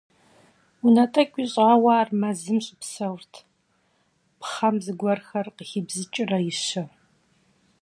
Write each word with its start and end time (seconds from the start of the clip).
Унэ 0.85 1.05
тӀэкӀу 1.13 1.39
ищӀауэ 1.43 1.91
ар 1.99 2.09
мэзым 2.19 2.59
щыпсэурт, 2.65 3.33
пхъэм 4.39 4.75
зыгуэрхэр 4.83 5.47
къыхибзыкӀрэ 5.57 6.39
ищэу. 6.51 6.89